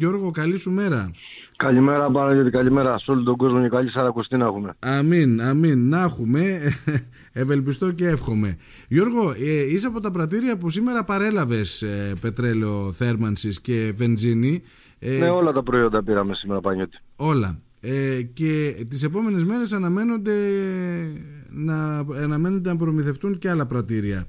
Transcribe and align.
Γιώργο, 0.00 0.30
καλή 0.30 0.58
σου 0.58 0.70
μέρα. 0.70 1.10
Καλημέρα 1.56 2.10
Παναγιώτη, 2.10 2.50
καλημέρα 2.50 2.98
σε 2.98 3.10
όλο 3.10 3.22
τον 3.22 3.36
κόσμο 3.36 3.62
και 3.62 3.68
καλή 3.68 3.90
Σαρακοστή 3.90 4.36
να 4.36 4.44
έχουμε. 4.44 4.74
Αμήν, 4.78 5.42
αμήν, 5.42 5.88
να 5.88 6.02
έχουμε, 6.02 6.60
ευελπιστώ 7.42 7.92
και 7.92 8.08
εύχομαι. 8.08 8.56
Γιώργο, 8.88 9.30
ε, 9.30 9.72
είσαι 9.72 9.86
από 9.86 10.00
τα 10.00 10.10
πρατήρια 10.10 10.56
που 10.56 10.70
σήμερα 10.70 11.04
παρέλαβες 11.04 11.82
ε, 11.82 12.12
πετρέλαιο 12.20 12.92
θέρμανσης 12.92 13.60
και 13.60 13.92
βενζίνη. 13.96 14.62
Ε, 14.98 15.18
ναι, 15.18 15.28
όλα 15.28 15.52
τα 15.52 15.62
προϊόντα 15.62 16.02
πήραμε 16.02 16.34
σήμερα 16.34 16.60
Παναγιώτη. 16.60 16.98
Όλα. 17.16 17.58
Ε, 17.80 18.22
και 18.22 18.84
τις 18.88 19.02
επόμενες 19.02 19.44
μέρες 19.44 19.72
αναμένονται 19.72 20.32
να, 21.50 21.98
αναμένονται 21.98 22.68
να 22.68 22.76
προμηθευτούν 22.76 23.38
και 23.38 23.50
άλλα 23.50 23.66
πρατήρια. 23.66 24.26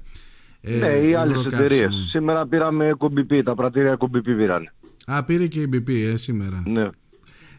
Ε, 0.60 0.76
ναι, 0.76 1.08
οι 1.08 1.14
άλλες 1.14 1.44
εταιρείες. 1.44 2.06
Σήμερα 2.08 2.46
πήραμε 2.46 2.94
κομπιπί, 2.98 3.42
τα 3.42 3.54
πρατήρια 3.54 3.96
κομπιπί 3.96 4.34
πήραν. 4.36 4.70
Α, 5.06 5.24
πήρε 5.24 5.46
και 5.46 5.60
η 5.60 5.68
BP 5.72 5.90
ε, 5.90 6.16
σήμερα. 6.16 6.62
Ναι. 6.66 6.88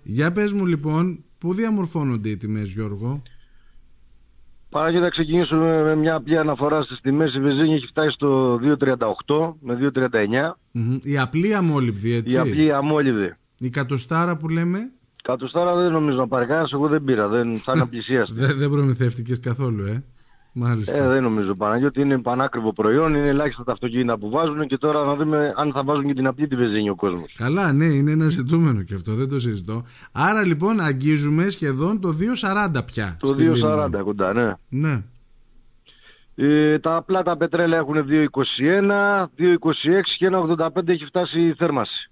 Για 0.04 0.32
πες 0.32 0.54
μου 0.54 0.66
λοιπόν, 0.66 1.24
πού 1.38 1.54
διαμορφώνονται 1.54 2.30
οι 2.30 2.38
τιμές 2.38 2.72
Γιώργο; 2.72 3.22
Παρά 4.70 5.00
να 5.00 5.10
ξεκινήσουμε 5.10 5.84
με 5.84 5.96
μια 5.96 6.16
απλή 6.16 6.38
αναφορά 6.38 6.82
στις 6.82 7.00
τιμές. 7.02 7.34
Η 7.34 7.40
βεζίνη 7.40 7.74
έχει 7.74 7.88
φτάσει 7.88 8.10
στο 8.10 8.60
2,38 9.28 9.54
με 9.60 9.92
2,39. 9.96 10.08
Mm-hmm. 10.12 11.00
Η 11.02 11.18
απλή 11.18 11.54
αμόλυβδη 11.54 12.14
έτσι; 12.14 12.36
Η 12.36 12.38
απλή 12.38 12.74
αμόλυβδη. 12.74 13.34
Η 13.60 13.70
κατοστάρα 13.70 14.38
που 14.38 14.50
λέμε; 14.50 14.92
Κατοστάρα 15.24 15.76
δεν 15.76 15.92
νομίζω 15.92 16.18
να 16.18 16.28
πάρει 16.28 16.46
κανένας, 16.46 16.74
εγώ 16.74 16.88
δεν 16.88 17.04
πήρα, 17.04 17.28
δεν 17.28 17.58
θα 17.58 17.74
είναι 17.76 18.26
δεν, 18.34 18.58
δεν 18.58 18.70
προμηθεύτηκες 18.70 19.40
καθόλου, 19.40 19.86
ε; 19.86 20.04
Μάλιστα. 20.60 20.98
Ε, 20.98 21.08
δεν 21.08 21.24
νομίζω 21.24 21.56
Παναγιώτη, 21.56 22.02
είναι 22.02 22.18
πανάκριβο 22.18 22.74
προϊόν, 22.74 23.14
είναι 23.14 23.28
ελάχιστα 23.28 23.64
τα 23.64 23.72
αυτοκίνητα 23.72 24.18
που 24.18 24.30
βάζουν 24.30 24.68
και 24.68 24.78
τώρα 24.78 25.04
να 25.04 25.16
δούμε 25.16 25.54
αν 25.56 25.72
θα 25.72 25.84
βάζουν 25.84 26.06
και 26.06 26.14
την 26.14 26.28
απλή 26.28 26.48
τη 26.48 26.56
βεζίνη 26.56 26.90
ο 26.90 26.96
κόσμος. 26.96 27.34
Καλά, 27.38 27.74
ναι, 27.74 27.86
είναι 27.86 28.12
ένα 28.12 28.28
ζητούμενο 28.28 28.84
και 28.84 28.94
αυτό, 28.94 29.14
δεν 29.14 29.30
το 29.30 29.40
συζητώ. 29.40 29.86
Άρα 30.12 30.46
λοιπόν 30.46 30.80
αγγίζουμε 30.80 31.50
σχεδόν 31.50 32.00
το 32.02 32.16
2,40 32.76 32.86
πια. 32.86 33.18
Το 33.20 33.36
2,40 33.38 34.02
κοντά, 34.04 34.34
ναι. 34.34 34.54
Ναι. 34.70 35.04
Ε, 36.36 36.80
τα 36.80 36.96
απλά 36.96 37.24
τα 37.24 37.38
πετρέλαια 37.38 37.80
έχουν 37.80 38.06
2,21, 38.10 39.26
2,26 39.38 39.58
και 40.18 40.30
1,85 40.32 40.88
έχει 40.88 41.06
φτάσει 41.06 41.42
η 41.42 41.54
θέρμαση. 41.54 42.10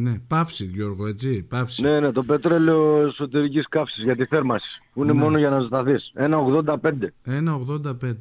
Ναι, 0.00 0.18
παύση 0.28 0.64
Γιώργο, 0.64 1.06
έτσι, 1.06 1.42
παύση. 1.42 1.82
Ναι, 1.82 2.00
ναι, 2.00 2.12
το 2.12 2.22
πετρέλαιο 2.22 3.06
εσωτερικής 3.06 3.68
καύσης 3.68 4.02
για 4.04 4.16
τη 4.16 4.24
θέρμαση. 4.24 4.82
Που 4.92 5.02
είναι 5.02 5.12
ναι. 5.12 5.18
μόνο 5.18 5.38
για 5.38 5.50
να 5.50 5.60
ζεσταθείς. 5.60 6.12
1,85. 6.14 7.12
1,85. 7.24 8.14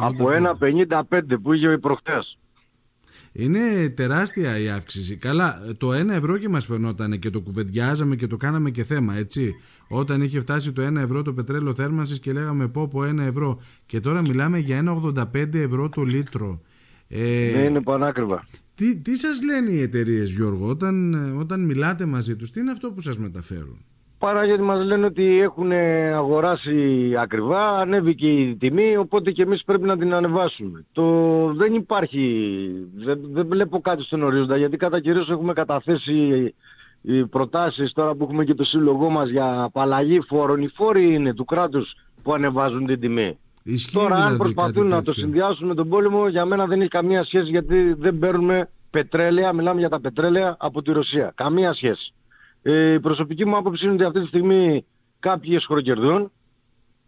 Από 0.00 0.28
1,55 0.60 1.20
που 1.42 1.52
είχε 1.52 1.72
ο 1.72 1.78
προχτές. 1.78 2.38
Είναι 3.32 3.88
τεράστια 3.88 4.58
η 4.58 4.68
αύξηση. 4.68 5.16
Καλά, 5.16 5.62
το 5.78 5.90
1 5.90 6.08
ευρώ 6.08 6.38
και 6.38 6.48
μας 6.48 6.66
φαινόταν 6.66 7.18
και 7.18 7.30
το 7.30 7.40
κουβεντιάζαμε 7.40 8.16
και 8.16 8.26
το 8.26 8.36
κάναμε 8.36 8.70
και 8.70 8.84
θέμα, 8.84 9.16
έτσι. 9.16 9.54
Όταν 9.88 10.22
είχε 10.22 10.40
φτάσει 10.40 10.72
το 10.72 10.86
1 10.86 10.96
ευρώ 10.96 11.22
το 11.22 11.32
πετρέλαιο 11.32 11.74
θέρμανσης 11.74 12.18
και 12.18 12.32
λέγαμε 12.32 12.68
πω 12.68 12.88
πω 12.88 13.00
1 13.00 13.18
ευρώ. 13.18 13.60
Και 13.86 14.00
τώρα 14.00 14.22
μιλάμε 14.22 14.58
για 14.58 14.78
1,85 14.78 15.54
ευρώ 15.54 15.88
το 15.88 16.02
λίτρο. 16.02 16.60
Ε, 17.08 17.50
ναι, 17.54 17.62
είναι 17.62 17.82
πανάκριβα. 17.82 18.46
Τι, 18.74 18.96
τι 18.96 19.16
σας 19.16 19.42
λένε 19.42 19.70
οι 19.70 19.82
εταιρείες 19.82 20.30
Γιώργο 20.30 20.68
όταν, 20.68 21.14
όταν 21.38 21.64
μιλάτε 21.64 22.04
μαζί 22.06 22.36
τους, 22.36 22.50
τι 22.50 22.60
είναι 22.60 22.70
αυτό 22.70 22.92
που 22.92 23.00
σας 23.00 23.18
μεταφέρουν; 23.18 23.84
Παρά 24.18 24.44
γιατί 24.44 24.62
μας 24.62 24.84
λένε 24.84 25.06
ότι 25.06 25.40
έχουν 25.40 25.72
αγοράσει 26.14 27.14
ακριβά, 27.18 27.78
ανέβηκε 27.78 28.28
η 28.28 28.56
τιμή, 28.56 28.96
οπότε 28.96 29.30
και 29.30 29.42
εμείς 29.42 29.64
πρέπει 29.64 29.86
να 29.86 29.98
την 29.98 30.14
ανεβάσουμε. 30.14 30.84
Το 30.92 31.04
δεν 31.54 31.74
υπάρχει, 31.74 32.68
δεν, 32.96 33.20
δεν 33.32 33.46
βλέπω 33.46 33.80
κάτι 33.80 34.02
στον 34.02 34.22
ορίζοντα, 34.22 34.56
γιατί 34.56 34.76
κατά 34.76 35.00
κυρίως 35.00 35.30
έχουμε 35.30 35.52
καταθέσει 35.52 36.54
οι 37.02 37.26
προτάσεις 37.26 37.92
τώρα 37.92 38.14
που 38.14 38.24
έχουμε 38.24 38.44
και 38.44 38.54
το 38.54 38.64
σύλλογό 38.64 39.08
μας 39.10 39.28
για 39.28 39.62
απαλλαγή 39.62 40.20
φόρων. 40.20 40.62
Οι 40.62 40.68
φόροι 40.68 41.14
είναι 41.14 41.34
του 41.34 41.44
κράτους 41.44 41.94
που 42.22 42.34
ανεβάζουν 42.34 42.86
την 42.86 43.00
τιμή. 43.00 43.38
Ισχύει 43.70 43.92
Τώρα 43.92 44.14
δηλαδή 44.14 44.30
αν 44.30 44.36
προσπαθούν 44.36 44.86
να 44.86 45.02
το 45.02 45.12
συνδυάσουν 45.12 45.66
με 45.66 45.74
τον 45.74 45.88
πόλεμο 45.88 46.28
για 46.28 46.44
μένα 46.44 46.66
δεν 46.66 46.80
έχει 46.80 46.90
καμία 46.90 47.24
σχέση 47.24 47.50
γιατί 47.50 47.92
δεν 47.92 48.18
παίρνουμε 48.18 48.68
πετρέλαια, 48.90 49.52
μιλάμε 49.52 49.80
για 49.80 49.88
τα 49.88 50.00
πετρέλαια 50.00 50.56
από 50.58 50.82
τη 50.82 50.92
Ρωσία. 50.92 51.32
Καμία 51.34 51.72
σχέση. 51.72 52.12
Ε, 52.62 52.92
η 52.92 53.00
προσωπική 53.00 53.44
μου 53.44 53.56
άποψη 53.56 53.84
είναι 53.84 53.94
ότι 53.94 54.04
αυτή 54.04 54.20
τη 54.20 54.26
στιγμή 54.26 54.84
κάποιοι 55.20 55.52
εσχροκερδούν 55.56 56.30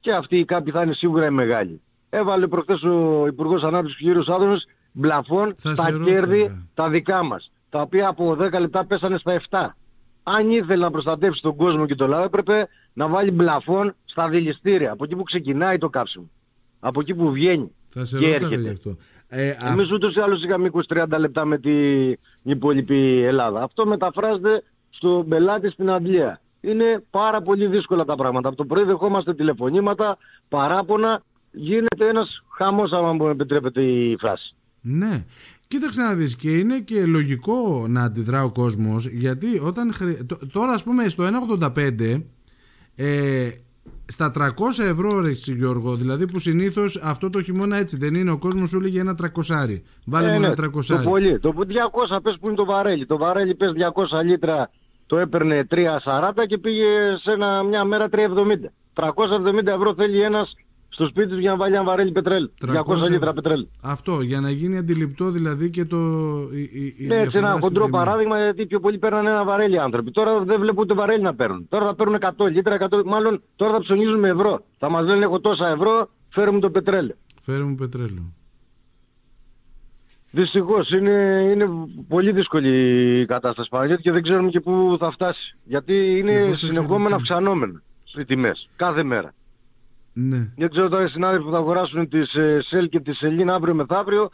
και 0.00 0.12
αυτοί 0.12 0.38
οι 0.38 0.44
κάποιοι 0.44 0.72
θα 0.72 0.82
είναι 0.82 0.93
σίγουρα 0.93 1.26
οι 1.26 1.31
μεγάλοι. 1.31 1.81
Έβαλε 2.10 2.47
προχθές 2.47 2.82
ο 2.82 3.25
Υπουργός 3.26 3.62
Ανάπτυξης 3.62 4.26
κ. 4.26 4.31
Άδωνος 4.31 4.66
μπλαφών 4.93 5.54
στα 5.56 6.00
κέρδη 6.04 6.66
τα 6.75 6.88
δικά 6.88 7.25
μας. 7.25 7.50
Τα 7.70 7.81
οποία 7.81 8.09
από 8.09 8.37
10 8.41 8.60
λεπτά 8.60 8.84
πέσανε 8.84 9.19
στα 9.19 9.41
7. 9.50 9.66
Αν 10.22 10.50
ήθελε 10.50 10.84
να 10.84 10.91
προστατεύσει 10.91 11.43
τον 11.43 11.56
κόσμο 11.56 11.87
και 11.87 11.94
το 11.94 12.06
λαό 12.06 12.25
έπρεπε 12.25 12.69
να 12.93 13.09
βάλει 13.09 13.31
μπλαφών 13.31 13.94
στα 14.04 14.28
δηληστήρια. 14.28 14.93
Από 14.93 15.04
εκεί 15.04 15.16
που 15.16 15.22
ξεκινάει 15.22 15.78
το 15.78 15.88
κάψιμο 15.88 16.31
από 16.81 17.01
εκεί 17.01 17.15
που 17.15 17.31
βγαίνει 17.31 17.71
Θα 17.89 18.05
σε 18.05 18.19
και 18.19 18.35
έρχεται. 18.35 18.71
αυτό. 18.71 18.97
Ε, 19.29 19.55
Εμείς 19.71 19.93
ούτως 19.93 20.15
ή 20.15 20.21
άλλως 20.21 20.45
είχαμε 20.45 20.71
20-30 20.89 21.19
λεπτά 21.19 21.45
με 21.45 21.59
την 21.59 22.19
υπόλοιπη 22.43 23.23
Ελλάδα. 23.23 23.63
Αυτό 23.63 23.87
μεταφράζεται 23.87 24.63
στον 24.91 25.29
πελάτη 25.29 25.71
στην 25.71 25.91
Αντλία. 25.91 26.41
Είναι 26.61 27.05
πάρα 27.11 27.43
πολύ 27.43 27.67
δύσκολα 27.67 28.05
τα 28.05 28.15
πράγματα. 28.17 28.49
Από 28.49 28.57
το 28.57 28.65
πρωί 28.65 28.85
δεχόμαστε 28.85 29.35
τηλεφωνήματα, 29.35 30.19
παράπονα, 30.49 31.23
γίνεται 31.53 32.09
ένας 32.09 32.43
χαμός 32.57 32.93
άμα 32.93 33.12
μου 33.12 33.29
επιτρέπεται 33.29 33.83
η 33.83 34.17
φράση. 34.21 34.55
Ναι. 34.81 35.25
Κοίταξε 35.69 36.03
να 36.03 36.15
δεις 36.15 36.37
και 36.37 36.59
είναι 36.59 36.79
και 36.81 37.05
λογικό 37.07 37.87
να 37.89 38.03
αντιδρά 38.03 38.45
ο 38.45 38.51
κόσμος 38.51 39.07
γιατί 39.07 39.59
όταν 39.65 39.95
τώρα 40.53 40.73
ας 40.73 40.83
πούμε 40.83 41.09
στο 41.09 41.25
1.85 41.59 42.23
ε, 42.97 43.51
στα 44.06 44.33
300 44.39 44.49
ευρώ 44.84 45.21
ρε 45.21 45.31
Γιώργο, 45.31 45.97
δηλαδή 45.97 46.27
που 46.27 46.39
συνήθως 46.39 47.01
αυτό 47.03 47.31
το 47.31 47.43
χειμώνα 47.43 47.77
έτσι 47.77 47.97
δεν 47.97 48.15
είναι, 48.15 48.31
ο 48.31 48.39
κόσμος 48.39 48.69
σου 48.69 48.81
λέγει 48.81 48.99
ένα 48.99 49.15
τρακοσάρι. 49.15 49.83
Βάλε 50.05 50.28
ε, 50.28 50.31
μου 50.31 50.45
ένα 50.45 50.49
ναι, 50.49 50.71
Το 50.87 51.01
πολύ, 51.05 51.39
το 51.39 51.55
200 52.11 52.19
πες 52.23 52.37
που 52.41 52.47
είναι 52.47 52.56
το 52.56 52.65
βαρέλι. 52.65 53.06
Το 53.06 53.17
βαρέλι 53.17 53.55
πες 53.55 53.73
200 54.11 54.25
λίτρα 54.25 54.71
το 55.06 55.19
έπαιρνε 55.19 55.67
3,40 55.71 56.31
και 56.47 56.59
πήγε 56.59 56.87
σε 57.23 57.33
ένα, 57.33 57.62
μια 57.62 57.84
μέρα 57.84 58.09
3,70. 58.12 58.19
370 58.95 59.67
ευρώ 59.67 59.95
θέλει 59.95 60.23
ένας 60.23 60.55
στο 60.91 61.06
σπίτι 61.06 61.28
του 61.28 61.39
για 61.39 61.51
να 61.51 61.56
βάλει 61.56 61.75
ένα 61.75 61.84
βαρέλι 61.84 62.12
πετρέλ. 62.12 62.51
200 62.67 63.11
λίτρα 63.11 63.33
πετρέλ. 63.33 63.67
Αυτό, 63.81 64.21
για 64.21 64.41
να 64.41 64.51
γίνει 64.51 64.77
αντιληπτό 64.77 65.31
δηλαδή 65.31 65.71
και 65.71 65.84
το. 65.84 65.97
Η, 66.53 66.95
η 66.97 67.06
ναι, 67.06 67.17
έτσι 67.17 67.37
ένα 67.37 67.59
χοντρό 67.61 67.89
παράδειγμα 67.89 68.43
γιατί 68.43 68.67
πιο 68.67 68.81
πολλοί 68.81 68.99
παίρνανε 68.99 69.31
ένα 69.31 69.45
βαρέλι 69.45 69.79
άνθρωποι. 69.81 70.11
Τώρα 70.11 70.41
δεν 70.41 70.61
βλέπω 70.61 70.81
ούτε 70.81 70.95
βαρέλι 70.95 71.23
να 71.23 71.34
παίρνουν. 71.34 71.67
Τώρα 71.69 71.84
θα 71.84 71.95
παίρνουν 71.95 72.19
100 72.21 72.50
λίτρα, 72.50 72.89
100, 72.91 73.03
μάλλον 73.05 73.43
τώρα 73.56 73.73
θα 73.73 73.81
ψωνίζουν 73.81 74.19
με 74.19 74.29
ευρώ. 74.29 74.65
Θα 74.79 74.91
μας 74.91 75.05
λένε 75.05 75.25
έχω 75.25 75.41
τόσα 75.41 75.69
ευρώ, 75.69 76.11
φέρω 76.29 76.53
μου 76.53 76.59
το 76.59 76.71
πετρέλαιο. 76.71 77.17
Φέρω 77.43 77.67
μου 77.67 77.75
πετρέλαιο. 77.75 78.33
Δυστυχώς 80.31 80.91
είναι, 80.91 81.49
είναι 81.53 81.69
πολύ 82.09 82.33
δύσκολη 82.33 83.21
η 83.21 83.27
κατάσταση 83.27 83.69
Παναγιώτη 83.69 84.03
και 84.03 84.12
δεν 84.12 84.23
ξέρουμε 84.23 84.50
και 84.50 84.61
πού 84.61 84.97
θα 84.99 85.11
φτάσει. 85.11 85.56
Γιατί 85.65 86.19
είναι 86.19 86.50
συνεχόμενα 86.55 87.17
αυξανόμενα 87.17 87.83
οι 88.19 88.25
τιμές 88.25 88.69
κάθε 88.77 89.03
μέρα. 89.03 89.34
Ναι. 90.12 90.48
Δεν 90.56 90.71
ξέρω 90.71 90.88
τώρα 90.88 91.04
οι 91.04 91.09
συνάδελφοι 91.09 91.44
που 91.44 91.50
θα 91.50 91.56
αγοράσουν 91.56 92.09
τις 92.09 92.34
ε, 92.34 92.60
ΣΕΛ 92.62 92.88
και 92.88 93.00
τις 93.00 93.16
ΣΕΛΗΝ 93.16 93.50
αύριο 93.50 93.75
μεθαύριο, 93.75 94.31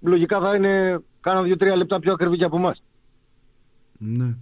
λογικά 0.00 0.40
θα 0.40 0.54
είναι 0.54 1.00
κάνα 1.20 1.42
δύο-τρία 1.42 1.76
λεπτά 1.76 2.00
πιο 2.00 2.12
ακριβή 2.12 2.36
και 2.36 2.44
από 2.44 2.56
εμάς. 2.56 2.82
Ναι. 3.98 4.34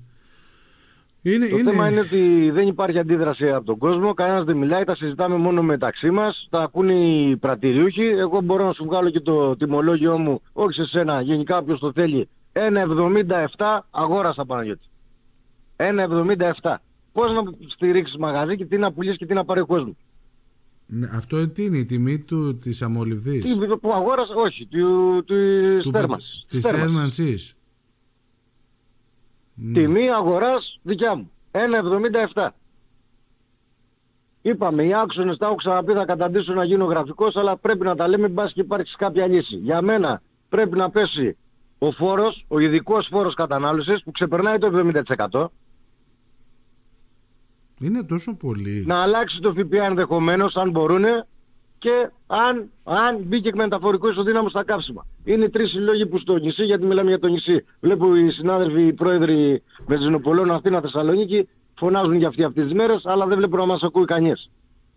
Είναι, 1.22 1.48
το 1.48 1.56
είναι... 1.56 1.70
θέμα 1.70 1.90
είναι 1.90 2.00
ότι 2.00 2.50
δεν 2.50 2.66
υπάρχει 2.66 2.98
αντίδραση 2.98 3.50
από 3.50 3.64
τον 3.64 3.78
κόσμο, 3.78 4.14
κανένας 4.14 4.44
δεν 4.44 4.56
μιλάει, 4.56 4.84
τα 4.84 4.96
συζητάμε 4.96 5.36
μόνο 5.36 5.62
μεταξύ 5.62 6.10
μας, 6.10 6.46
τα 6.50 6.62
ακούνε 6.62 6.92
οι 6.92 7.36
πρατηριούχοι, 7.36 8.04
εγώ 8.04 8.40
μπορώ 8.40 8.66
να 8.66 8.72
σου 8.72 8.84
βγάλω 8.84 9.10
και 9.10 9.20
το 9.20 9.56
τιμολόγιο 9.56 10.18
μου, 10.18 10.40
όχι 10.52 10.72
σε 10.72 10.88
σένα, 10.88 11.20
γενικά 11.20 11.56
όποιος 11.58 11.80
το 11.80 11.92
θέλει, 11.92 12.28
1,77 12.52 13.78
αγόρασα 13.90 14.44
Παναγιώτη. 14.44 14.86
1,77. 15.76 16.74
Πώς 17.12 17.34
να 17.34 17.42
στηρίξεις 17.66 18.16
μαγαζί 18.16 18.56
και 18.56 18.64
τι 18.64 18.76
να 18.76 18.92
πουλήσεις 18.92 19.18
και 19.18 19.26
τι 19.26 19.34
να 19.34 19.44
πάρει 19.44 19.60
ο 19.60 19.66
κόσμος. 19.66 19.94
Ναι, 20.86 21.08
αυτό 21.12 21.48
τι 21.48 21.64
είναι 21.64 21.76
η 21.76 21.84
τιμή 21.84 22.18
του 22.18 22.58
της 22.58 22.82
αμολυβδής. 22.82 23.58
Τι, 23.58 23.66
που 23.76 23.92
αγόρασε, 23.92 24.32
όχι, 24.36 24.66
του, 24.66 25.22
του, 25.24 25.34
της 25.82 25.90
θέρμανσης. 25.90 26.44
Της 26.48 26.62
θέρμανσης. 26.62 27.56
Ναι. 29.54 29.80
Τιμή 29.80 30.10
αγοράς 30.10 30.78
δικιά 30.82 31.14
μου. 31.14 31.30
1,77. 32.32 32.48
Είπαμε, 34.42 34.84
οι 34.84 34.94
άξονες 34.94 35.36
τα 35.36 35.46
έχω 35.46 35.54
ξαναπεί 35.54 35.92
θα 35.92 36.04
καταντήσω 36.04 36.52
να 36.52 36.64
γίνω 36.64 36.84
γραφικός, 36.84 37.36
αλλά 37.36 37.56
πρέπει 37.56 37.84
να 37.84 37.96
τα 37.96 38.08
λέμε 38.08 38.28
μπας 38.28 38.52
και 38.52 38.60
υπάρξει 38.60 38.96
κάποια 38.96 39.26
λύση. 39.26 39.56
Για 39.56 39.82
μένα 39.82 40.22
πρέπει 40.48 40.76
να 40.76 40.90
πέσει 40.90 41.36
ο 41.78 41.92
φόρος, 41.92 42.44
ο 42.48 42.58
ειδικός 42.58 43.06
φόρος 43.06 43.34
κατανάλωσης 43.34 44.02
που 44.02 44.10
ξεπερνάει 44.10 44.58
το 44.58 44.66
70%. 44.66 45.52
Είναι 47.84 48.02
τόσο 48.02 48.36
πολύ. 48.36 48.84
Να 48.86 49.02
αλλάξει 49.02 49.40
το 49.40 49.52
ΦΠΑ 49.52 49.84
ενδεχομένως 49.84 50.56
αν 50.56 50.70
μπορούν 50.70 51.04
και 51.78 52.10
αν, 52.26 52.70
αν 52.84 53.18
μπήκε 53.22 53.50
μεταφορικό 53.54 54.08
ισοδύναμος 54.08 54.50
στα 54.50 54.64
καύσιμα. 54.64 55.06
Είναι 55.24 55.48
τρεις 55.48 55.70
συλλόγοι 55.70 56.06
που 56.06 56.18
στο 56.18 56.36
νησί, 56.36 56.64
γιατί 56.64 56.84
μιλάμε 56.86 57.08
για 57.08 57.18
το 57.18 57.28
νησί. 57.28 57.64
Βλέπω 57.80 58.16
οι 58.16 58.30
συνάδελφοι, 58.30 58.86
οι 58.86 58.92
πρόεδροι 58.92 59.62
Βενζινοπολών 59.86 60.50
Αθήνα 60.50 60.80
Θεσσαλονίκη 60.80 61.48
φωνάζουν 61.74 62.14
για 62.14 62.28
αυτοί 62.28 62.44
αυτές 62.44 62.64
τις 62.64 62.72
μέρες, 62.72 63.06
αλλά 63.06 63.26
δεν 63.26 63.36
βλέπω 63.36 63.56
να 63.56 63.66
μας 63.66 63.82
ακούει 63.82 64.04
κανείς. 64.04 64.50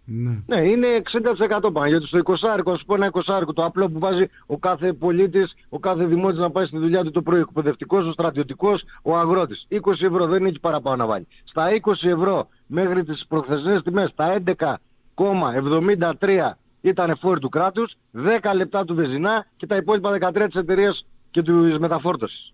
Ναι. 0.10 0.44
Ναι, 0.46 0.70
είναι 0.70 0.88
60% 0.98 1.72
πάνω. 1.74 1.88
Γιατί 1.88 2.06
στο 2.06 2.18
20 2.18 2.50
άρικο, 2.54 2.72
ας 2.72 2.84
πούμε 2.86 2.98
ένα 2.98 3.08
20 3.08 3.54
το 3.54 3.66
απλό 3.66 3.90
που 3.90 4.00
βάζει 4.00 4.30
ο 4.46 4.58
κάθε 4.58 4.94
πολίτης, 4.94 5.56
ο 5.70 5.80
κάθε 5.80 6.06
δημότης 6.06 6.40
να 6.40 6.52
πάει 6.52 6.66
στη 6.66 6.78
δουλειά 6.78 7.04
του 7.04 7.12
το 7.12 7.22
πρωί, 7.22 7.40
εκπαιδευτικός, 7.40 8.06
ο 8.06 8.12
στρατιωτικός, 8.12 8.84
ο 9.02 9.18
αγρότης. 9.18 9.66
20 9.70 10.06
ευρώ 10.06 10.26
δεν 10.26 10.46
έχει 10.46 10.60
παραπάνω 10.60 10.96
να 10.96 11.06
βάλει. 11.06 11.28
Στα 11.44 11.72
20 11.72 12.08
ευρώ 12.08 12.48
μέχρι 12.68 13.04
τις 13.04 13.26
προχθεσινές 13.28 13.84
τιμές, 13.84 14.14
τα 14.16 14.32
11,73 14.32 16.58
ήταν 16.82 17.18
φόροι 17.18 17.40
του 17.40 17.50
κράτους, 17.50 17.98
10 18.12 18.54
λεπτά 18.56 18.86
του 18.86 18.96
βεζινά 18.96 19.46
και 19.58 19.68
τα 19.68 19.76
υπόλοιπα 19.76 20.12
13 20.12 20.46
της 20.46 20.56
εταιρείας 20.56 21.06
και 21.32 21.42
της 21.42 21.78
μεταφόρτωσης. 21.78 22.54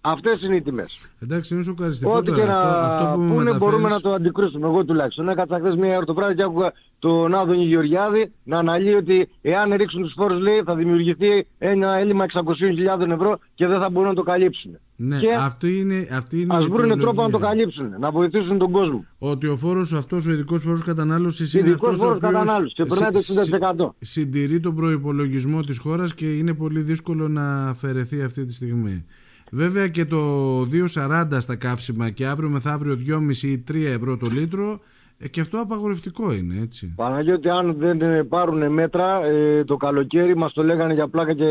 Αυτές 0.00 0.42
είναι 0.42 0.56
οι 0.56 0.62
τιμές. 0.62 1.10
Εντάξει, 1.22 1.54
είναι 1.54 1.62
σοκαριστικό 1.62 2.16
Ό,τι 2.16 2.26
τώρα. 2.26 2.40
και 2.40 2.46
να 2.46 2.60
Αυτό, 2.60 2.96
αυτό 2.96 3.12
που 3.14 3.20
μου 3.20 3.28
πούνε 3.28 3.42
μεταφέρεις... 3.44 3.58
μπορούμε 3.58 3.88
να 3.88 4.00
το 4.00 4.12
αντικρούσουμε, 4.12 4.66
εγώ 4.66 4.84
τουλάχιστον. 4.84 5.28
Έκατσα 5.28 5.58
χθες 5.58 5.74
μία 5.76 5.96
ώρα 5.96 6.04
το 6.04 6.14
βράδυ 6.14 6.34
και 6.34 6.42
άκουγα 6.42 6.72
τον 6.98 7.34
Άδωνη 7.34 7.64
Γεωργιάδη 7.64 8.32
να 8.44 8.58
αναλύει 8.58 8.94
ότι 8.98 9.28
εάν 9.42 9.72
ρίξουν 9.74 10.02
τους 10.02 10.12
φόρους 10.16 10.40
λέει 10.40 10.62
θα 10.64 10.74
δημιουργηθεί 10.74 11.46
ένα 11.58 11.94
έλλειμμα 11.96 12.24
600.000 12.32 13.10
ευρώ 13.10 13.38
και 13.54 13.66
δεν 13.66 13.80
θα 13.80 13.90
μπορούν 13.90 14.08
να 14.08 14.14
το 14.14 14.22
καλύψουν. 14.22 14.78
Ναι, 14.96 15.18
και 15.18 15.32
αυτή 15.34 15.78
είναι, 15.78 16.08
αυτή 16.12 16.40
είναι 16.40 16.54
ας 16.54 16.64
η 16.64 16.68
βρουν 16.68 16.98
τρόπο 16.98 17.22
να 17.22 17.30
το 17.30 17.36
αιτιολογία. 17.36 17.48
καλύψουν, 17.48 17.88
να 18.00 18.10
βοηθήσουν 18.10 18.58
τον 18.58 18.70
κόσμο. 18.70 19.04
Ότι 19.18 19.46
ο 19.46 19.56
φόρος 19.56 19.92
αυτός, 19.92 20.26
ο 20.26 20.30
ειδικός 20.30 20.62
φόρος 20.62 20.82
κατανάλωσης 20.82 21.54
είναι 21.54 21.68
Ειδικός 21.68 21.88
αυτός 21.90 22.04
ο 22.04 22.06
φόρος 22.06 22.16
οποίος 22.22 22.32
κατανάλωσης 22.32 22.74
και 22.74 22.84
περνάει 22.84 23.10
το 23.10 23.18
συ- 23.18 23.34
60%. 23.34 23.94
συντηρεί 23.98 24.60
τον 24.60 24.74
προϋπολογισμό 24.74 25.62
της 25.62 25.78
χώρας 25.78 26.14
και 26.14 26.36
είναι 26.36 26.54
πολύ 26.54 26.80
δύσκολο 26.80 27.28
να 27.28 27.68
αφαιρεθεί 27.68 28.22
αυτή 28.22 28.44
τη 28.44 28.52
στιγμή. 28.52 29.04
Βέβαια 29.50 29.88
και 29.88 30.04
το 30.04 30.60
2,40 30.60 31.26
στα 31.38 31.56
καύσιμα 31.56 32.10
και 32.10 32.26
αύριο 32.26 32.48
μεθαύριο 32.48 32.98
2,5 33.06 33.42
ή 33.42 33.64
3 33.68 33.74
ευρώ 33.74 34.16
το 34.16 34.26
λίτρο 34.26 34.80
ε, 35.18 35.28
και 35.28 35.40
αυτό 35.40 35.60
απαγορευτικό 35.60 36.32
είναι 36.32 36.60
έτσι. 36.62 36.92
Παναγιώτη 36.96 37.48
αν 37.48 37.74
δεν 37.78 38.00
ε, 38.00 38.24
πάρουν 38.24 38.72
μέτρα 38.72 39.24
ε, 39.24 39.64
το 39.64 39.76
καλοκαίρι 39.76 40.36
μας 40.36 40.52
το 40.52 40.62
λέγανε 40.62 40.94
για 40.94 41.08
πλάκα 41.08 41.34
και 41.34 41.44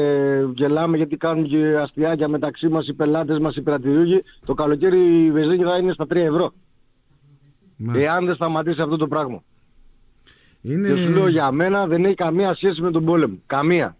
γελάμε 0.55 0.97
γιατί 0.97 1.17
κάνουν 1.17 1.47
και 1.47 1.77
αστιάκια 1.81 2.27
μεταξύ 2.27 2.67
μας 2.67 2.87
οι 2.87 2.93
πελάτες 2.93 3.39
μας 3.39 3.55
οι 3.55 3.61
πρατηριούγοι 3.61 4.23
το 4.45 4.53
καλοκαίρι 4.53 5.25
η 5.25 5.31
βεζίνη 5.31 5.63
θα 5.63 5.77
είναι 5.77 5.93
στα 5.93 6.05
3 6.05 6.15
ευρώ. 6.15 6.53
Μάλιστα. 7.77 8.11
εάν 8.11 8.25
δεν 8.25 8.35
σταματήσει 8.35 8.81
αυτό 8.81 8.97
το 8.97 9.07
πράγμα. 9.07 9.43
Είναι... 10.61 10.87
και 10.87 10.95
σου 10.95 11.09
λέω 11.09 11.27
για 11.27 11.51
μένα 11.51 11.87
δεν 11.87 12.05
έχει 12.05 12.15
καμία 12.15 12.55
σχέση 12.55 12.81
με 12.81 12.91
τον 12.91 13.05
πόλεμο. 13.05 13.37
Καμία 13.47 13.97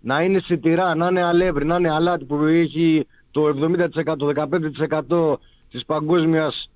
να 0.00 0.22
είναι 0.22 0.40
σιτηρά, 0.44 0.94
να 0.94 1.06
είναι 1.06 1.22
αλεύρι, 1.22 1.64
να 1.64 1.76
είναι 1.76 1.90
αλάτι 1.90 2.24
που 2.24 2.44
έχει 2.44 3.06
το 3.30 3.46
70% 4.04 4.16
το 4.16 4.32
15% 5.08 5.38
της 5.70 5.84
παγκόσμιας 5.84 6.70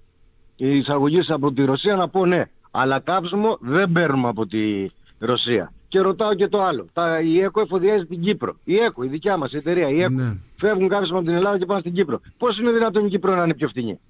εισαγωγής 0.56 1.30
από 1.30 1.52
τη 1.52 1.64
Ρωσία 1.64 1.96
να 1.96 2.08
πω 2.08 2.26
ναι. 2.26 2.44
Αλλά 2.70 3.00
κάψιμο 3.00 3.58
δεν 3.60 3.92
παίρνουμε 3.92 4.28
από 4.28 4.46
τη 4.46 4.90
Ρωσία. 5.18 5.72
Και 5.88 6.00
ρωτάω 6.00 6.34
και 6.34 6.48
το 6.48 6.62
άλλο. 6.62 6.86
Τα, 6.92 7.20
η 7.20 7.40
ΕΚΟ 7.40 7.60
εφοδιάζει 7.60 8.06
την 8.06 8.20
Κύπρο. 8.20 8.56
Η 8.64 8.76
ΕΚΟ, 8.76 9.02
η 9.02 9.08
δικιά 9.08 9.36
μας 9.36 9.52
η 9.52 9.56
εταιρεία, 9.56 9.88
η 9.88 10.02
ΕΚΟ. 10.02 10.12
Ναι. 10.12 10.36
Φεύγουν 10.56 10.88
κάψιμο 10.88 11.18
από 11.18 11.26
την 11.26 11.36
Ελλάδα 11.36 11.58
και 11.58 11.64
πάνε 11.64 11.80
στην 11.80 11.94
Κύπρο. 11.94 12.20
Πώς 12.38 12.58
είναι 12.58 12.70
δυνατόν 12.70 13.06
η 13.06 13.08
Κύπρο 13.08 13.34
να 13.34 13.44
είναι 13.44 13.54
πιο 13.54 13.68
φτηνή; 13.68 14.00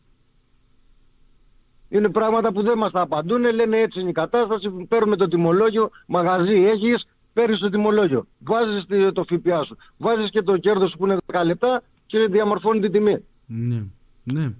Είναι 1.88 2.08
πράγματα 2.08 2.52
που 2.52 2.62
δεν 2.62 2.78
μας 2.78 2.90
τα 2.92 3.00
απαντούν, 3.00 3.42
λένε 3.54 3.78
έτσι 3.78 4.00
είναι 4.00 4.08
η 4.08 4.12
κατάσταση, 4.12 4.70
παίρνουμε 4.88 5.16
το 5.16 5.28
τιμολόγιο, 5.28 5.90
μαγαζί 6.06 6.64
έχεις, 6.64 7.06
παίρνεις 7.32 7.58
το 7.58 7.68
τιμολόγιο. 7.68 8.26
Βάζεις 8.38 8.84
τη- 8.88 9.12
το 9.12 9.24
ΦΠΑ 9.28 9.64
σου, 9.64 9.76
βάζεις 9.96 10.30
και 10.30 10.42
το 10.42 10.56
κέρδος 10.56 10.94
που 10.98 11.04
είναι 11.06 11.16
10 11.32 11.44
λεπτά 11.44 11.82
και 12.06 12.18
διαμορφώνει 12.30 12.80
την 12.80 12.92
τιμή. 12.92 13.16
Ναι. 13.46 13.82
ναι. 14.24 14.50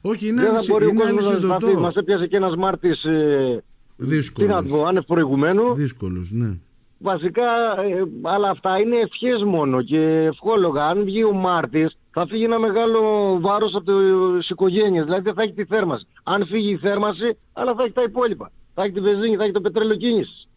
Όχι, 0.00 0.28
είναι, 0.28 0.40
Δεν 0.40 0.50
θα 0.50 0.54
ανησυ... 0.56 0.70
μπορεί 0.72 0.84
ο 0.84 0.88
είναι 0.88 1.00
κόσμος 1.02 1.16
να 1.24 1.28
σταθεί. 1.30 1.44
ανησυχητικό. 1.50 1.80
Μας 1.80 1.94
έπιασε 1.94 2.26
και 2.26 2.36
ένας 2.36 2.56
Μάρτης, 2.56 3.04
ε, 3.04 3.62
τι 3.96 4.04
Δύσκολος. 4.04 4.50
να 4.50 4.62
το 4.62 4.68
πω, 4.76 4.84
άνευ 4.84 5.04
προηγουμένου. 5.04 5.74
Δύσκολος, 5.74 6.30
ναι. 6.32 6.56
Βασικά, 6.98 7.42
ε, 7.82 8.04
αλλά 8.22 8.48
αυτά 8.50 8.78
είναι 8.80 8.96
ευχές 8.96 9.42
μόνο 9.42 9.82
και 9.82 9.98
ευχόλογα. 10.32 10.86
Αν 10.86 11.04
βγει 11.04 11.24
ο 11.24 11.32
Μάρτης, 11.32 11.96
θα 12.10 12.26
φύγει 12.26 12.44
ένα 12.44 12.58
μεγάλο 12.58 13.00
βάρος 13.40 13.74
από 13.74 13.92
τις 14.38 14.50
οικογένειες. 14.50 15.04
Δηλαδή 15.04 15.22
δεν 15.22 15.34
θα 15.34 15.42
έχει 15.42 15.52
τη 15.52 15.64
θέρμανση. 15.64 16.06
Αν 16.22 16.46
φύγει 16.46 16.70
η 16.72 16.76
θέρμανση, 16.76 17.36
αλλά 17.52 17.74
θα 17.74 17.82
έχει 17.82 17.92
τα 17.92 18.02
υπόλοιπα. 18.02 18.50
Θα 18.74 18.82
έχει 18.82 18.92
τη 18.92 19.00
βενζίνη, 19.00 19.36
θα 19.36 19.42
έχει 19.42 19.52
το 19.52 19.60
πετρέλαιο 19.60 19.96
κίνησης. 19.96 20.48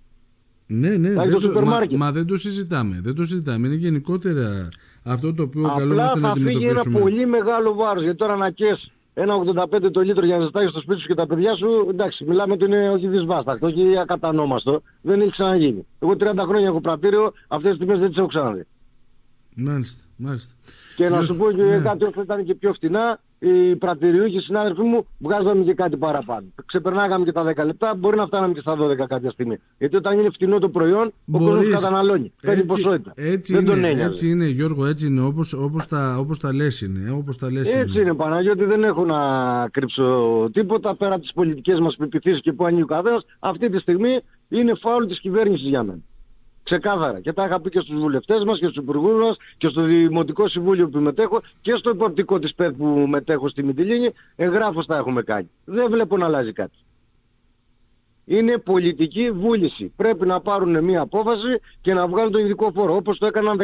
Ναι, 0.67 0.89
ναι, 0.89 1.07
Πάει 1.13 1.27
δεν 1.27 1.29
στο 1.29 1.39
το, 1.39 1.47
σούπερ 1.47 1.63
μα, 1.63 1.69
μάρκετ. 1.69 1.97
μα 1.97 2.11
δεν 2.11 2.25
το 2.25 2.37
συζητάμε. 2.37 2.99
Δεν 3.03 3.15
το 3.15 3.25
συζητάμε. 3.25 3.67
Είναι 3.67 3.75
γενικότερα 3.75 4.69
αυτό 5.03 5.33
το 5.33 5.43
οποίο 5.43 5.65
Απλά 5.65 5.77
καλούμαστε 5.79 6.19
να 6.19 6.27
θα 6.27 6.33
φύγει 6.33 6.47
ένα 6.47 6.55
αντιμετωπίσουμε. 6.57 6.99
πολύ 6.99 7.25
μεγάλο 7.25 7.73
βάρος. 7.73 8.03
Γιατί 8.03 8.17
τώρα 8.17 8.35
να 8.35 8.49
κες 8.49 8.91
ένα 9.13 9.33
85 9.35 9.91
το 9.91 10.01
λίτρο 10.01 10.25
για 10.25 10.37
να 10.37 10.43
ζεστάσεις 10.43 10.69
στο 10.69 10.79
σπίτι 10.79 10.99
σου 10.99 11.07
και 11.07 11.13
τα 11.13 11.27
παιδιά 11.27 11.55
σου, 11.55 11.87
εντάξει, 11.89 12.23
μιλάμε 12.23 12.53
ότι 12.53 12.65
είναι 12.65 12.89
όχι 12.89 13.07
δυσβάσταχτο, 13.07 13.67
όχι 13.67 13.97
ακατανόμαστο. 13.97 14.81
Δεν 15.01 15.21
έχει 15.21 15.31
ξαναγίνει. 15.31 15.85
Εγώ 15.99 16.15
30 16.19 16.33
χρόνια 16.47 16.67
έχω 16.67 16.81
πρατήριο, 16.81 17.33
αυτές 17.47 17.69
τις 17.71 17.79
τιμές 17.79 17.99
δεν 17.99 18.07
τις 18.09 18.17
έχω 18.17 18.27
ξαναδεί. 18.27 18.65
Μάλιστα, 19.55 20.03
μάλιστα. 20.15 20.53
Και 20.95 21.03
να 21.03 21.09
Γιώργο, 21.09 21.25
σου 21.25 21.35
πω 21.35 21.51
και 21.51 21.61
ναι. 21.63 21.77
κάτι 21.79 22.03
όσο 22.03 22.21
ήταν 22.21 22.45
και 22.45 22.55
πιο 22.55 22.73
φτηνά, 22.73 23.19
οι 23.39 23.75
πρατηριούχοι 23.75 24.39
συνάδελφοί 24.39 24.81
μου 24.81 25.05
βγάζαμε 25.17 25.63
και 25.63 25.73
κάτι 25.73 25.97
παραπάνω. 25.97 26.45
Ξεπερνάγαμε 26.65 27.25
και 27.25 27.31
τα 27.31 27.43
10 27.43 27.65
λεπτά, 27.65 27.95
μπορεί 27.95 28.15
να 28.17 28.25
φτάναμε 28.25 28.53
και 28.53 28.59
στα 28.59 28.75
12 28.79 29.07
κάποια 29.07 29.31
στιγμή. 29.31 29.57
Γιατί 29.77 29.95
όταν 29.95 30.19
είναι 30.19 30.29
φτηνό 30.29 30.59
το 30.59 30.69
προϊόν, 30.69 31.07
ο 31.31 31.37
κόσμος 31.37 31.55
Μπορείς. 31.55 31.69
καταναλώνει. 31.71 32.31
Παίρνει 32.41 32.61
Έτσι, 32.61 32.65
ποσότητα. 32.65 33.11
έτσι, 33.15 33.53
Δεν 33.53 33.61
είναι, 33.61 33.71
τον 33.73 33.83
ένοιαζε. 33.83 34.09
έτσι 34.11 34.29
είναι, 34.29 34.45
Γιώργο, 34.45 34.85
έτσι 34.85 35.07
είναι. 35.07 35.21
Όπως, 35.21 35.53
όπως, 35.53 35.87
τα, 35.87 36.17
όπως 36.19 36.39
τα 36.39 36.53
λες 36.53 36.81
είναι. 36.81 37.11
Όπως 37.11 37.37
τα 37.37 37.51
λες 37.51 37.73
Έτσι 37.75 38.01
είναι 38.01 38.13
Παναγιώτη, 38.13 38.63
δεν 38.63 38.83
έχω 38.83 39.05
να 39.05 39.19
κρύψω 39.71 40.49
τίποτα 40.53 40.95
πέρα 40.95 41.13
από 41.13 41.21
τις 41.21 41.33
πολιτικές 41.33 41.79
μας 41.79 41.95
πεπιθήσεις 41.95 42.41
και 42.41 42.53
που 42.53 42.65
ανοίγει 42.65 42.81
ο 42.83 42.85
καθένας. 42.85 43.25
Αυτή 43.39 43.69
τη 43.69 43.79
στιγμή 43.79 44.19
είναι 44.49 44.73
φάουλ 44.81 45.05
της 45.05 45.19
κυβέρνησης 45.19 45.67
για 45.67 45.83
μένα. 45.83 45.99
Ξεκάθαρα. 46.67 47.19
Και 47.19 47.33
τα 47.33 47.45
είχα 47.45 47.59
πει 47.59 47.69
και 47.69 47.79
στους 47.79 47.99
βουλευτές 47.99 48.43
μας 48.43 48.59
και 48.59 48.65
στους 48.65 48.77
υπουργούς 48.83 49.25
μας 49.25 49.37
και 49.57 49.67
στο 49.67 49.81
Δημοτικό 49.81 50.47
Συμβούλιο 50.47 50.89
που 50.89 50.99
μετέχω 50.99 51.41
και 51.61 51.75
στο 51.75 51.89
υποπτικό 51.89 52.39
της 52.39 52.53
ΠΕΤ 52.53 52.75
που 52.75 52.85
μετέχω 52.85 53.49
στη 53.49 53.63
Μητυλίνη. 53.63 54.09
Εγγράφος 54.35 54.85
τα 54.85 54.97
έχουμε 54.97 55.21
κάνει. 55.21 55.49
Δεν 55.65 55.89
βλέπω 55.89 56.17
να 56.17 56.25
αλλάζει 56.25 56.53
κάτι. 56.53 56.77
Είναι 58.25 58.57
πολιτική 58.57 59.31
βούληση. 59.31 59.93
Πρέπει 59.95 60.25
να 60.25 60.39
πάρουν 60.39 60.83
μια 60.83 61.01
απόφαση 61.01 61.59
και 61.81 61.93
να 61.93 62.07
βγάλουν 62.07 62.31
το 62.31 62.39
ειδικό 62.39 62.71
φόρο. 62.71 62.95
Όπως 62.95 63.17
το 63.17 63.25
έκαναν 63.25 63.57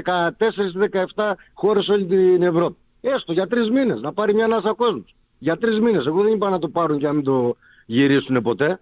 14-17 1.15 1.33
χώρες 1.53 1.89
όλη 1.89 2.05
την 2.05 2.43
Ευρώπη. 2.43 2.75
Έστω 3.01 3.33
για 3.33 3.47
τρεις 3.47 3.69
μήνες. 3.69 4.01
Να 4.01 4.13
πάρει 4.13 4.33
μια 4.33 4.45
ανάσα 4.45 4.73
κόσμος. 4.73 5.15
Για 5.39 5.57
τρεις 5.57 5.79
μήνες. 5.79 6.05
Εγώ 6.05 6.23
δεν 6.23 6.33
είπα 6.33 6.49
να 6.49 6.59
το 6.59 6.67
πάρουν 6.67 6.97
και 6.97 7.05
να 7.05 7.13
μην 7.13 7.23
το 7.23 7.55
γυρίσουν 7.85 8.41
ποτέ. 8.41 8.79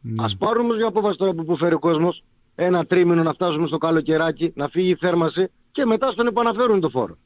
Ναι. 0.00 0.24
Ας 0.24 0.36
πάρουμε 0.36 0.64
όμως 0.64 0.76
μια 0.76 0.86
απόφαση 0.86 1.18
τώρα 1.18 1.32
που 1.32 1.44
που 1.44 1.56
φέρει 1.56 1.74
ο 1.74 1.78
κόσμος. 1.78 2.22
Ένα 2.60 2.86
τρίμηνο 2.86 3.22
να 3.22 3.32
φτάσουμε 3.32 3.66
στο 3.66 3.78
καλοκαιράκι, 3.78 4.52
να 4.54 4.68
φύγει 4.68 4.90
η 4.90 4.96
θέρμαση 4.96 5.50
και 5.72 5.84
μετά 5.84 6.10
στον 6.10 6.26
επαναφέρουν 6.26 6.80
το 6.80 6.88
φόρο. 6.88 7.18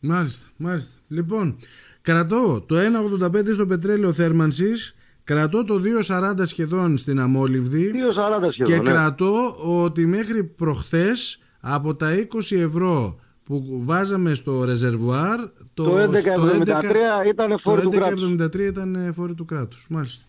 Μάλιστα, 0.00 0.46
μάλιστα. 0.56 0.92
Λοιπόν, 1.08 1.58
κρατώ 2.02 2.64
το 2.66 2.76
1,85 3.20 3.52
στο 3.52 3.66
πετρέλαιο 3.66 4.12
θέρμανσης, 4.12 4.94
κρατώ 5.24 5.64
το 5.64 5.80
2,40 6.06 6.34
σχεδόν 6.44 6.96
στην 6.96 7.20
αμόλυβδη 7.20 7.92
2,40 7.94 8.48
σχεδόν. 8.50 8.72
και 8.72 8.82
ναι. 8.82 8.90
κρατώ 8.90 9.56
ότι 9.82 10.06
μέχρι 10.06 10.44
προχθές 10.44 11.38
από 11.60 11.94
τα 11.94 12.08
20 12.50 12.56
ευρώ 12.56 13.20
που 13.44 13.82
βάζαμε 13.84 14.34
στο 14.34 14.64
ρεζερβουάρ 14.64 15.40
το, 15.74 15.84
Το 15.84 15.98
11,73 15.98 16.10
στο 16.10 17.28
ήταν 17.28 17.58
φόρο 17.58 17.80
του 17.80 17.90
το 17.90 17.98
κράτους. 17.98 18.34
11,73 18.40 18.58
ήταν 18.58 18.94
ε, 18.94 19.12
φόρο 19.12 19.34
του 19.34 19.44
κράτους. 19.44 19.86
Μάλιστα. 19.90 20.24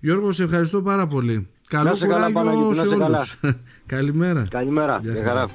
Γιώργο, 0.00 0.32
σε 0.32 0.42
ευχαριστώ 0.42 0.82
πάρα 0.82 1.06
πολύ. 1.06 1.48
Καλό 1.68 1.96
σε 1.96 2.06
καλά, 2.06 2.12
κουράγιο 2.14 2.32
Παναγιώτη, 2.34 2.76
να 2.76 2.82
σε 2.82 2.88
σε 2.88 2.96
καλά. 2.96 3.06
όλους. 3.06 3.38
Καλημέρα. 3.86 4.46
Καλημέρα. 4.50 4.98
Γεια 5.02 5.12
Γεια 5.12 5.22
χαρά. 5.22 5.34
χαρά. 5.34 5.48